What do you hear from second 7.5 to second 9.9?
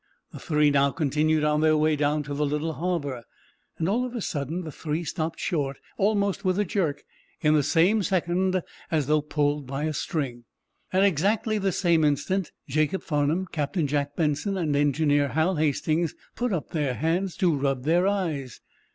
the same second, as though pulled by